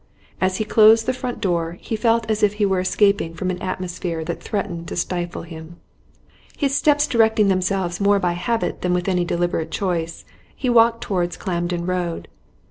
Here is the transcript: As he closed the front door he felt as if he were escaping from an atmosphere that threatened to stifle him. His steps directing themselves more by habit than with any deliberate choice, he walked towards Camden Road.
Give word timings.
As 0.41 0.57
he 0.57 0.63
closed 0.65 1.05
the 1.05 1.13
front 1.13 1.41
door 1.41 1.77
he 1.79 1.95
felt 1.95 2.27
as 2.27 2.41
if 2.41 2.53
he 2.53 2.65
were 2.65 2.79
escaping 2.79 3.35
from 3.35 3.51
an 3.51 3.61
atmosphere 3.61 4.23
that 4.23 4.41
threatened 4.41 4.87
to 4.87 4.95
stifle 4.95 5.43
him. 5.43 5.75
His 6.57 6.73
steps 6.75 7.05
directing 7.05 7.49
themselves 7.49 8.01
more 8.01 8.17
by 8.17 8.31
habit 8.33 8.81
than 8.81 8.95
with 8.95 9.07
any 9.07 9.25
deliberate 9.25 9.69
choice, 9.69 10.25
he 10.55 10.71
walked 10.71 11.01
towards 11.01 11.37
Camden 11.37 11.85
Road. 11.85 12.29